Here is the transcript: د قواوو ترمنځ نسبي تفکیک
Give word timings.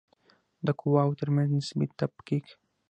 د 0.65 0.67
قواوو 0.79 1.17
ترمنځ 1.19 1.49
نسبي 1.57 1.85
تفکیک 1.99 2.45